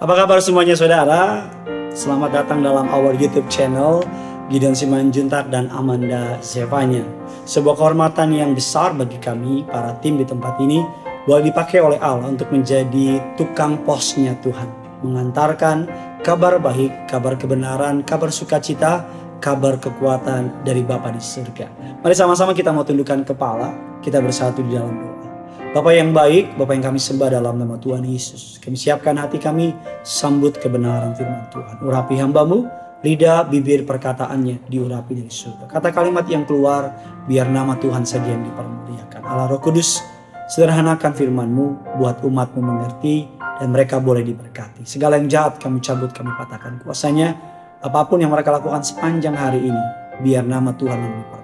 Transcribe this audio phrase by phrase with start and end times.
[0.00, 1.44] Apa kabar semuanya saudara?
[1.92, 4.00] Selamat datang dalam our YouTube channel
[4.48, 7.04] Gideon Simanjuntak dan Amanda Zevanya.
[7.44, 10.80] Sebuah kehormatan yang besar bagi kami para tim di tempat ini
[11.28, 14.72] boleh dipakai oleh Allah untuk menjadi tukang posnya Tuhan.
[15.04, 15.84] Mengantarkan
[16.24, 19.04] kabar baik, kabar kebenaran, kabar sukacita,
[19.36, 22.00] kabar kekuatan dari Bapa di surga.
[22.00, 25.29] Mari sama-sama kita mau tundukkan kepala, kita bersatu di dalam doa.
[25.70, 28.58] Bapak yang baik, Bapak yang kami sembah dalam nama Tuhan Yesus.
[28.58, 29.70] Kami siapkan hati kami
[30.02, 31.78] sambut kebenaran firman Tuhan.
[31.86, 32.66] Urapi hambamu,
[33.06, 35.70] lidah, bibir, perkataannya diurapi dari surga.
[35.70, 36.90] Kata kalimat yang keluar,
[37.30, 39.22] biar nama Tuhan saja yang dipermuliakan.
[39.22, 40.02] Allah Roh Kudus,
[40.50, 43.30] sederhanakan firmanmu, buat umatmu mengerti,
[43.62, 44.82] dan mereka boleh diberkati.
[44.82, 47.38] Segala yang jahat kami cabut, kami patahkan kuasanya.
[47.78, 49.84] Apa pun yang mereka lakukan sepanjang hari ini,
[50.18, 51.39] biar nama Tuhan yang dipermuliakan.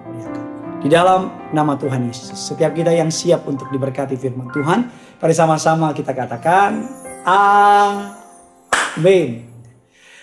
[0.77, 2.37] Di dalam nama Tuhan Yesus.
[2.37, 4.85] Setiap kita yang siap untuk diberkati firman Tuhan.
[5.17, 6.85] Mari sama-sama kita katakan.
[7.25, 9.41] Amin.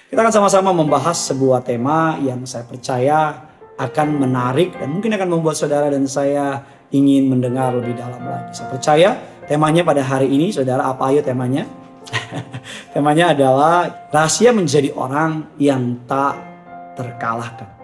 [0.07, 5.59] Kita akan sama-sama membahas sebuah tema yang saya percaya akan menarik dan mungkin akan membuat
[5.59, 6.63] saudara dan saya
[6.95, 8.55] ingin mendengar lebih dalam lagi.
[8.55, 9.19] Saya percaya
[9.51, 11.67] temanya pada hari ini, saudara apa ayo temanya?
[12.95, 16.39] temanya adalah rahasia menjadi orang yang tak
[16.95, 17.84] terkalahkan.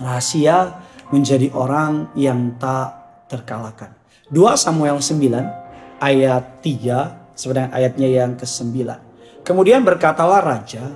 [0.00, 0.82] Rahasia
[1.14, 2.94] menjadi orang yang tak
[3.30, 3.94] terkalahkan.
[4.32, 8.74] 2 Samuel 9 ayat 3 sebenarnya ayatnya yang ke-9.
[9.44, 10.88] Kemudian berkatalah raja,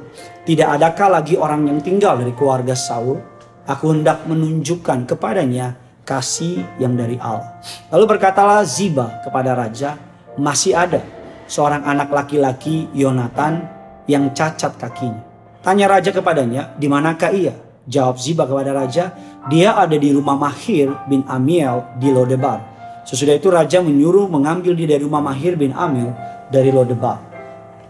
[0.48, 3.20] tidak adakah lagi orang yang tinggal dari keluarga Saul?
[3.68, 5.76] Aku hendak menunjukkan kepadanya
[6.08, 7.60] kasih yang dari Allah.
[7.92, 10.00] Lalu berkatalah Ziba kepada raja,
[10.40, 11.04] masih ada
[11.44, 13.68] seorang anak laki-laki Yonatan
[14.08, 15.20] yang cacat kakinya.
[15.60, 17.52] Tanya raja kepadanya, di manakah ia?
[17.88, 19.16] Jawab Ziba kepada raja,
[19.48, 22.60] dia ada di rumah Mahir bin Amiel di Lodebar.
[23.08, 26.12] Sesudah itu raja menyuruh mengambil dia dari rumah Mahir bin Amiel
[26.52, 27.16] dari Lodebar.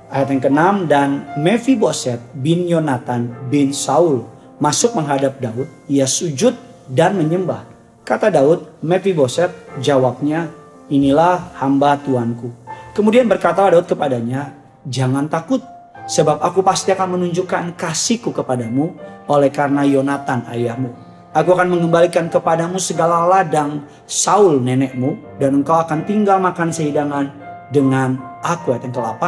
[0.09, 1.09] Ayat yang ke-6 dan
[1.43, 4.23] Mephiboset bin Yonatan bin Saul
[4.63, 5.67] masuk menghadap Daud.
[5.91, 6.55] Ia sujud
[6.87, 7.67] dan menyembah.
[8.07, 9.51] Kata Daud, Mephiboset
[9.83, 10.49] jawabnya,
[10.89, 12.55] inilah hamba tuanku.
[12.97, 14.55] Kemudian berkata Daud kepadanya,
[14.89, 15.61] jangan takut
[16.09, 18.97] sebab aku pasti akan menunjukkan kasihku kepadamu
[19.29, 26.09] oleh karena Yonatan ayahmu Aku akan mengembalikan kepadamu segala ladang Saul nenekmu dan engkau akan
[26.09, 27.29] tinggal makan sehidangan
[27.69, 28.73] dengan aku.
[28.73, 29.25] Ayat yang ke-8.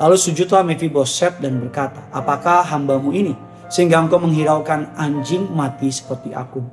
[0.00, 3.36] Lalu sujudlah Mephiboset dan berkata, apakah hambamu ini
[3.68, 6.64] sehingga engkau menghiraukan anjing mati seperti aku.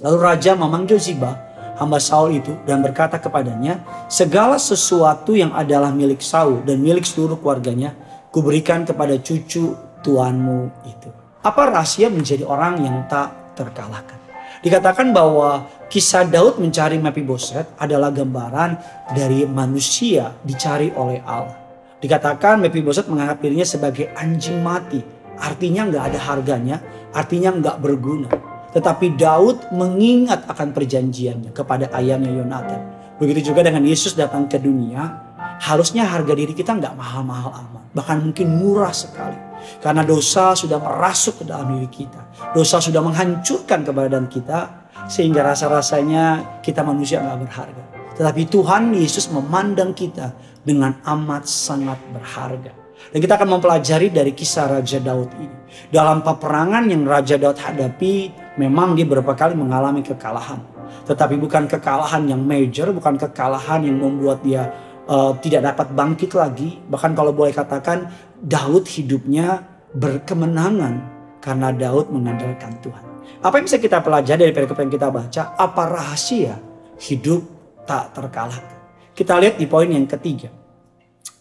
[0.00, 1.36] Lalu raja memanggil Ziba,
[1.76, 7.36] hamba Saul itu dan berkata kepadanya, segala sesuatu yang adalah milik Saul dan milik seluruh
[7.42, 7.92] keluarganya,
[8.36, 9.72] kuberikan kepada cucu
[10.04, 11.08] tuanmu itu.
[11.40, 14.20] Apa rahasia menjadi orang yang tak terkalahkan.
[14.60, 18.76] Dikatakan bahwa kisah Daud mencari Mephiboset adalah gambaran
[19.16, 21.56] dari manusia dicari oleh Allah.
[21.96, 25.00] Dikatakan Mephiboset menganggap dirinya sebagai anjing mati.
[25.40, 26.76] Artinya nggak ada harganya,
[27.16, 28.28] artinya nggak berguna.
[28.76, 32.80] Tetapi Daud mengingat akan perjanjiannya kepada ayahnya Yonatan.
[33.16, 35.25] Begitu juga dengan Yesus datang ke dunia,
[35.62, 37.84] harusnya harga diri kita nggak mahal-mahal amat.
[37.96, 39.38] Bahkan mungkin murah sekali.
[39.80, 42.52] Karena dosa sudah merasuk ke dalam diri kita.
[42.52, 44.88] Dosa sudah menghancurkan keberadaan kita.
[45.06, 47.84] Sehingga rasa-rasanya kita manusia nggak berharga.
[48.16, 50.32] Tetapi Tuhan Yesus memandang kita
[50.64, 52.72] dengan amat sangat berharga.
[53.12, 55.56] Dan kita akan mempelajari dari kisah Raja Daud ini.
[55.92, 60.58] Dalam peperangan yang Raja Daud hadapi, memang dia beberapa kali mengalami kekalahan.
[61.06, 64.66] Tetapi bukan kekalahan yang major, bukan kekalahan yang membuat dia
[65.06, 66.78] uh, tidak dapat bangkit lagi.
[66.86, 69.62] Bahkan kalau boleh katakan Daud hidupnya
[69.96, 70.94] berkemenangan
[71.40, 73.04] karena Daud mengandalkan Tuhan.
[73.42, 75.42] Apa yang bisa kita pelajari dari perikop yang kita baca?
[75.54, 76.58] Apa rahasia
[76.98, 77.42] hidup
[77.86, 78.76] tak terkalahkan?
[79.16, 80.50] Kita lihat di poin yang ketiga.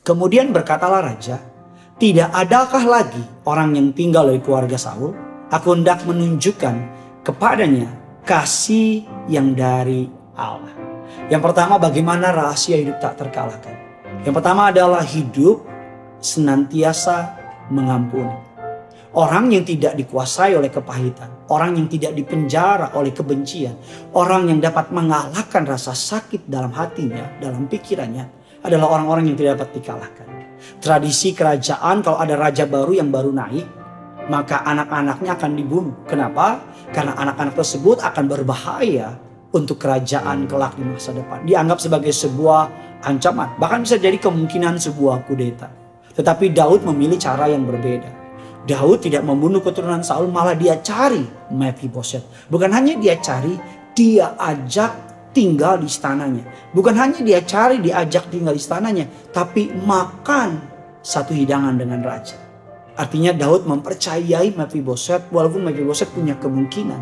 [0.05, 1.41] Kemudian berkatalah raja,
[1.97, 5.17] tidak adakah lagi orang yang tinggal dari keluarga Saul?
[5.49, 6.75] Aku hendak menunjukkan
[7.25, 7.89] kepadanya
[8.21, 10.84] kasih yang dari Allah.
[11.25, 13.73] Yang pertama bagaimana rahasia hidup tak terkalahkan.
[14.21, 15.65] Yang pertama adalah hidup
[16.21, 17.33] senantiasa
[17.73, 18.45] mengampuni.
[19.15, 23.73] Orang yang tidak dikuasai oleh kepahitan, orang yang tidak dipenjara oleh kebencian,
[24.13, 28.27] orang yang dapat mengalahkan rasa sakit dalam hatinya, dalam pikirannya,
[28.61, 30.27] adalah orang-orang yang tidak dapat dikalahkan.
[30.83, 33.65] Tradisi kerajaan kalau ada raja baru yang baru naik,
[34.29, 35.95] maka anak-anaknya akan dibunuh.
[36.05, 36.61] Kenapa?
[36.91, 39.24] Karena anak-anak tersebut akan berbahaya
[39.55, 41.47] untuk kerajaan kelak di masa depan.
[41.47, 42.67] Dianggap sebagai sebuah
[43.07, 45.71] ancaman, bahkan bisa jadi kemungkinan sebuah kudeta.
[46.11, 48.11] Tetapi Daud memilih cara yang berbeda.
[48.67, 51.23] Daud tidak membunuh keturunan Saul, malah dia cari
[51.53, 52.51] Mephiboset.
[52.51, 53.55] Bukan hanya dia cari,
[53.95, 54.91] dia ajak
[55.31, 56.43] tinggal di istananya.
[56.75, 60.59] Bukan hanya dia cari, diajak tinggal di istananya, tapi makan
[60.99, 62.35] satu hidangan dengan raja.
[62.95, 67.01] Artinya Daud mempercayai Mephiboset walaupun Mephiboset punya kemungkinan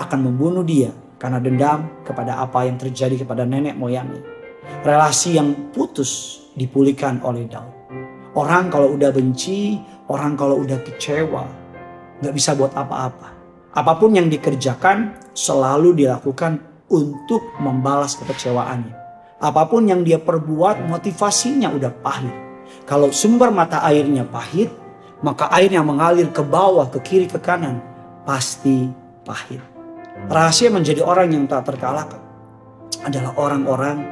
[0.00, 4.22] akan membunuh dia karena dendam kepada apa yang terjadi kepada nenek moyangnya.
[4.86, 7.74] Relasi yang putus dipulihkan oleh Daud.
[8.38, 11.44] Orang kalau udah benci, orang kalau udah kecewa,
[12.22, 13.34] nggak bisa buat apa-apa.
[13.74, 18.94] Apa pun yang dikerjakan selalu dilakukan untuk membalas kekecewaannya.
[19.38, 22.34] Apa pun yang dia perbuat motivasinya udah pahit.
[22.86, 24.70] Kalau sumber mata airnya pahit,
[25.22, 27.78] maka air yang mengalir ke bawah, ke kiri, ke kanan
[28.26, 28.90] pasti
[29.22, 29.77] pahit.
[30.26, 32.18] Rahasia menjadi orang yang tak terkalahkan
[33.06, 34.02] adalah orang-orang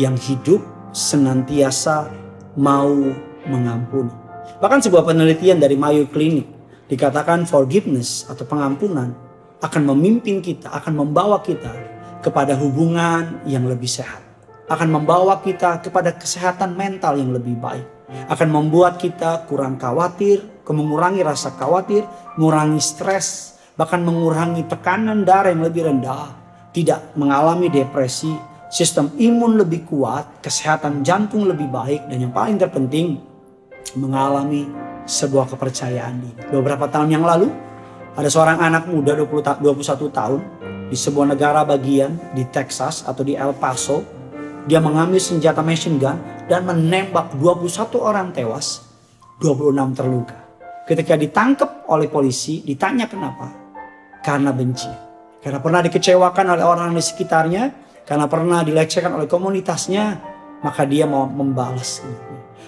[0.00, 0.64] yang hidup
[0.96, 2.08] senantiasa
[2.56, 2.90] mau
[3.44, 4.10] mengampuni.
[4.58, 6.48] Bahkan sebuah penelitian dari Mayo Clinic
[6.88, 9.12] dikatakan forgiveness atau pengampunan
[9.60, 11.70] akan memimpin kita, akan membawa kita
[12.24, 14.24] kepada hubungan yang lebih sehat.
[14.70, 17.86] Akan membawa kita kepada kesehatan mental yang lebih baik.
[18.26, 22.06] Akan membuat kita kurang khawatir, mengurangi rasa khawatir,
[22.38, 26.36] mengurangi stres, bahkan mengurangi tekanan darah yang lebih rendah,
[26.76, 28.28] tidak mengalami depresi,
[28.68, 33.16] sistem imun lebih kuat, kesehatan jantung lebih baik, dan yang paling terpenting
[33.96, 34.68] mengalami
[35.08, 36.40] sebuah kepercayaan diri.
[36.52, 37.48] Beberapa tahun yang lalu,
[38.12, 40.40] ada seorang anak muda 20, 21 tahun
[40.92, 44.04] di sebuah negara bagian di Texas atau di El Paso.
[44.68, 46.20] Dia mengambil senjata machine gun
[46.52, 48.84] dan menembak 21 orang tewas,
[49.40, 50.36] 26 terluka.
[50.84, 53.59] Ketika ditangkap oleh polisi, ditanya kenapa?
[54.20, 54.90] Karena benci.
[55.40, 57.72] Karena pernah dikecewakan oleh orang di sekitarnya,
[58.04, 60.20] karena pernah dilecehkan oleh komunitasnya,
[60.60, 62.04] maka dia mau membalas.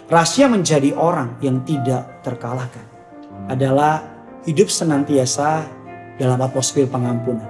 [0.09, 2.85] Rahasia menjadi orang yang tidak terkalahkan
[3.49, 4.01] adalah
[4.49, 5.65] hidup senantiasa
[6.17, 7.49] dalam atmosfer pengampunan.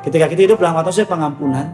[0.00, 1.72] Ketika kita hidup dalam atmosfer pengampunan,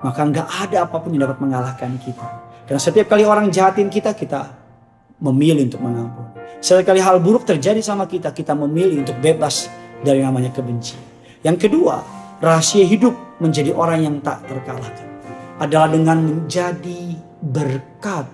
[0.00, 2.26] maka nggak ada apa pun yang dapat mengalahkan kita.
[2.68, 4.52] Karena setiap kali orang jahatin kita, kita
[5.20, 6.24] memilih untuk mengampun.
[6.60, 9.68] Setiap kali hal buruk terjadi sama kita, kita memilih untuk bebas
[10.04, 11.00] dari namanya kebencian.
[11.40, 12.04] Yang kedua,
[12.40, 15.08] rahasia hidup menjadi orang yang tak terkalahkan
[15.60, 18.28] adalah dengan menjadi berkat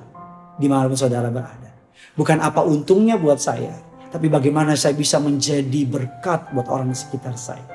[0.59, 1.71] di mana saudara berada.
[2.17, 3.77] Bukan apa untungnya buat saya,
[4.09, 7.67] tapi bagaimana saya bisa menjadi berkat buat orang di sekitar saya.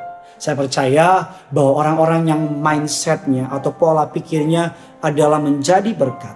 [0.42, 6.34] Saya percaya bahwa orang-orang yang mindsetnya atau pola pikirnya adalah menjadi berkat.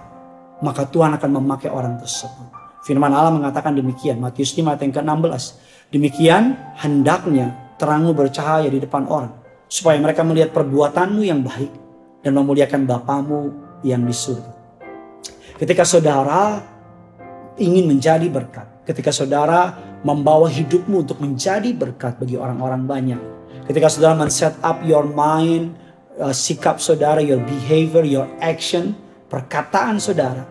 [0.62, 2.54] Maka Tuhan akan memakai orang tersebut.
[2.86, 4.22] Firman Allah mengatakan demikian.
[4.22, 5.44] Matius 5 ayat yang ke-16.
[5.90, 9.32] Demikian hendaknya terangmu bercahaya di depan orang.
[9.66, 11.72] Supaya mereka melihat perbuatanmu yang baik.
[12.22, 13.42] Dan memuliakan Bapamu
[13.86, 14.52] yang di surga.
[15.56, 16.58] Ketika saudara
[17.54, 18.82] ingin menjadi berkat.
[18.82, 23.20] Ketika saudara membawa hidupmu untuk menjadi berkat bagi orang-orang banyak
[23.66, 25.74] Ketika saudara men-set up your mind,
[26.22, 28.94] uh, sikap saudara, your behavior, your action,
[29.26, 30.46] perkataan saudara,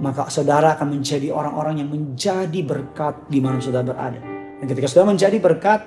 [0.00, 4.35] maka saudara akan menjadi orang-orang yang menjadi berkat di mana saudara berada.
[4.66, 5.80] Dan ketika saudara menjadi berkat,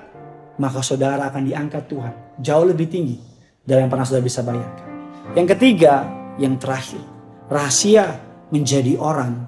[0.55, 3.19] maka saudara akan diangkat Tuhan jauh lebih tinggi
[3.67, 4.87] dari yang pernah saudara bisa bayangkan.
[5.35, 6.07] Yang ketiga,
[6.39, 7.03] yang terakhir,
[7.51, 8.23] rahasia
[8.55, 9.43] menjadi orang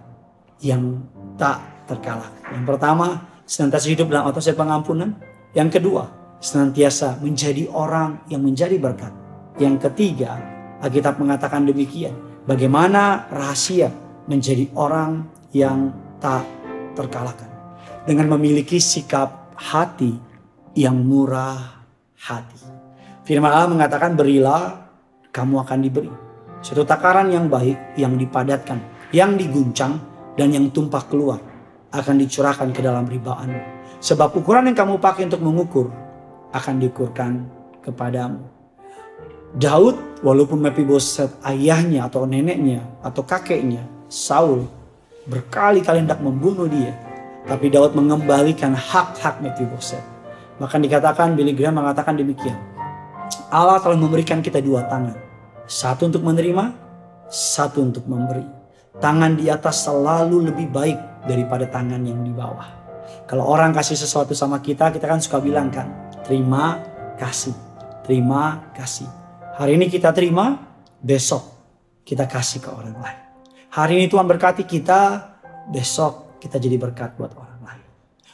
[0.60, 1.00] yang
[1.40, 2.60] tak terkalahkan.
[2.60, 3.08] Yang pertama,
[3.48, 5.16] senantiasa hidup dalam atmosfer pengampunan.
[5.56, 6.04] Yang kedua,
[6.44, 9.16] senantiasa menjadi orang yang menjadi berkat.
[9.64, 10.36] Yang ketiga,
[10.84, 12.12] Alkitab mengatakan demikian.
[12.44, 13.88] Bagaimana rahasia
[14.28, 15.24] menjadi orang
[15.56, 16.44] yang tak
[17.00, 17.51] terkalahkan.
[18.02, 20.18] Dengan memiliki sikap hati
[20.74, 21.86] yang murah
[22.18, 22.62] hati.
[23.22, 24.90] Firman Allah mengatakan berilah
[25.30, 26.12] kamu akan diberi.
[26.62, 28.82] Satu takaran yang baik yang dipadatkan,
[29.14, 29.98] yang diguncang
[30.38, 31.40] dan yang tumpah keluar
[31.92, 33.54] akan dicurahkan ke dalam ribaan.
[34.02, 35.94] Sebab ukuran yang kamu pakai untuk mengukur
[36.54, 37.46] akan diukurkan
[37.86, 38.42] kepadamu.
[39.52, 44.64] Daud walaupun Mephiboset ayahnya atau neneknya atau kakeknya Saul
[45.28, 46.96] berkali-kali hendak membunuh dia.
[47.46, 50.04] Tapi Daud mengembalikan hak-hak Mephiboset.
[50.62, 52.58] Bahkan dikatakan Billy Graham mengatakan demikian.
[53.50, 55.18] Allah telah memberikan kita dua tangan.
[55.66, 56.72] Satu untuk menerima,
[57.28, 58.46] satu untuk memberi.
[59.02, 62.68] Tangan di atas selalu lebih baik daripada tangan yang di bawah.
[63.26, 66.80] Kalau orang kasih sesuatu sama kita, kita kan suka bilang kan, Terima
[67.18, 67.52] kasih.
[68.08, 69.10] Terima kasih.
[69.58, 70.58] Hari ini kita terima,
[71.02, 71.44] besok
[72.08, 73.20] kita kasih ke orang lain.
[73.72, 75.34] Hari ini Tuhan berkati kita,
[75.68, 77.88] besok kita jadi berkat buat orang lain.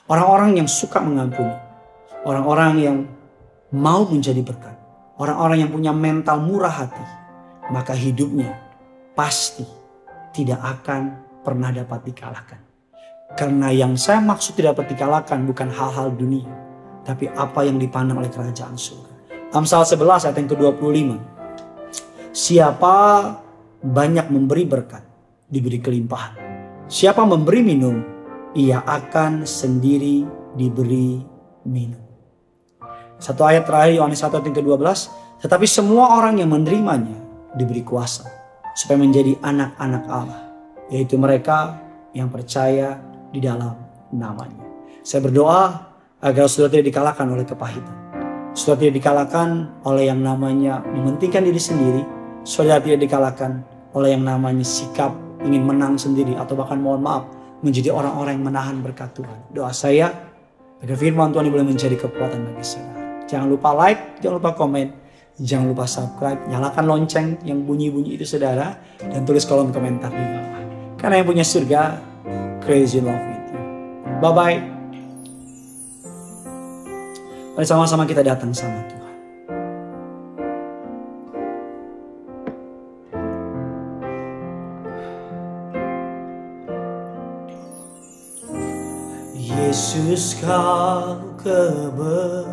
[0.07, 1.51] Orang-orang yang suka mengampuni.
[2.23, 2.97] Orang-orang yang
[3.75, 4.79] mau menjadi berkat.
[5.19, 7.03] Orang-orang yang punya mental murah hati.
[7.67, 8.55] Maka hidupnya
[9.11, 9.67] pasti
[10.31, 12.59] tidak akan pernah dapat dikalahkan.
[13.35, 16.67] Karena yang saya maksud tidak dapat dikalahkan bukan hal-hal dunia
[17.07, 19.15] tapi apa yang dipandang oleh kerajaan surga.
[19.55, 20.99] Amsal 11 ayat yang ke-25.
[22.35, 22.95] Siapa
[23.79, 25.07] banyak memberi berkat,
[25.47, 26.46] diberi kelimpahan.
[26.87, 27.99] Siapa memberi minum,
[28.55, 30.23] ia akan sendiri
[30.55, 31.19] diberi
[31.67, 31.99] minum.
[33.19, 34.87] Satu ayat terakhir Yohanes 1 ayat ke-12,
[35.43, 37.19] tetapi semua orang yang menerimanya
[37.59, 38.23] diberi kuasa
[38.71, 40.41] supaya menjadi anak-anak Allah,
[40.87, 41.75] yaitu mereka
[42.15, 43.03] yang percaya
[43.35, 43.75] di dalam
[44.15, 44.63] namanya.
[45.03, 45.91] Saya berdoa
[46.23, 47.95] agar saudara tidak dikalahkan oleh kepahitan.
[48.55, 52.03] Saudara tidak dikalahkan oleh yang namanya mementingkan diri sendiri.
[52.47, 53.59] Saudara tidak dikalahkan
[53.91, 57.29] oleh yang namanya sikap ingin menang sendiri atau bahkan mohon maaf
[57.61, 59.37] menjadi orang-orang yang menahan berkat Tuhan.
[59.53, 60.13] Doa saya
[60.81, 63.25] agar firman Tuhan boleh menjadi kekuatan bagi saudara.
[63.27, 64.87] Jangan lupa like, jangan lupa komen,
[65.41, 70.61] jangan lupa subscribe, nyalakan lonceng yang bunyi-bunyi itu saudara, dan tulis kolom komentar di bawah.
[70.97, 71.81] Karena yang punya surga,
[72.63, 73.61] crazy love with you.
[74.23, 74.57] Bye-bye.
[77.57, 78.96] Mari sama-sama kita datang sama Tuhan.
[89.47, 92.51] Yesus kau kebenaran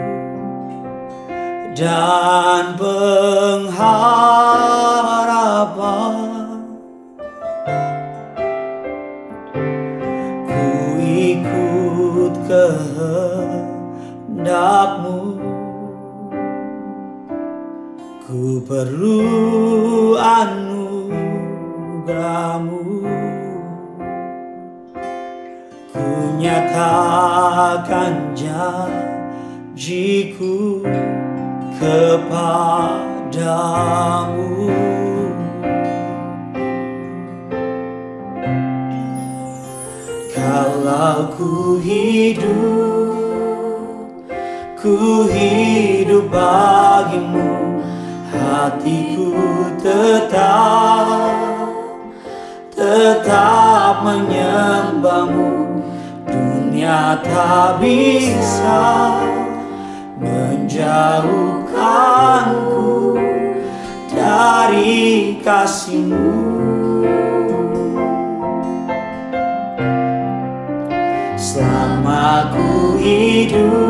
[1.77, 4.28] dan pengharapan
[18.29, 21.17] Ku perlu anugerahmu.
[25.89, 29.65] Ku nyatakan janjiku
[31.81, 33.09] kepadamu.
[40.29, 42.45] Kalau ku hidup,
[44.77, 47.78] ku hidup bagimu,
[48.49, 51.69] hatiku tetap,
[52.73, 55.77] tetap menyembahmu.
[56.25, 59.13] Dunia tak bisa
[60.17, 63.17] menjauhkanku
[64.09, 66.57] dari kasihmu.
[71.39, 73.88] Selama ku hidup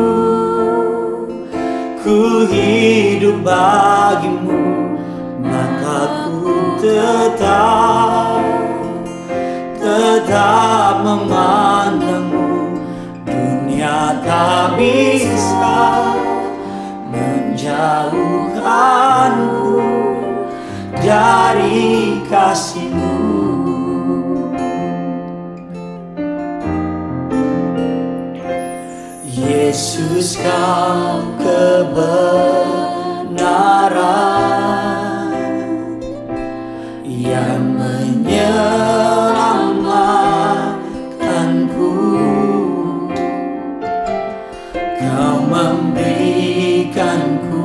[2.50, 4.98] hidup bagimu
[5.38, 8.42] Mataku tetap
[9.80, 12.76] Tetap memandangmu.
[13.24, 16.10] Dunia tak bisa
[17.08, 19.80] Menjauhkanku
[21.00, 23.16] Dari kasihmu.
[29.40, 31.39] Yesus kau
[45.80, 47.64] memberikanku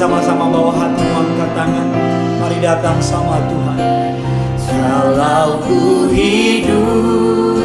[0.00, 1.92] sama-sama bawa hati angkat tangan.
[2.40, 3.76] Mari datang sama Tuhan.
[4.64, 7.60] Kalau ku hidup,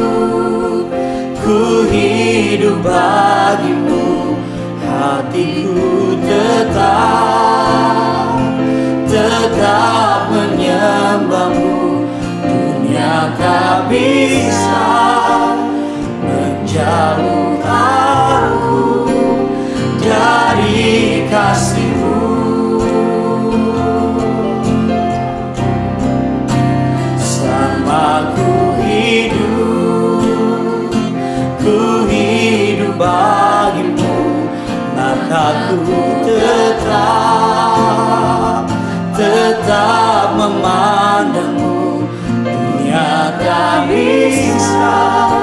[1.40, 4.36] ku hidup bagimu,
[4.84, 8.36] hatiku tetap,
[9.08, 12.04] tetap menyembahmu.
[12.44, 15.05] Dunia tak bisa
[40.46, 42.06] memandangmu.
[42.46, 45.35] Dunia tak bisa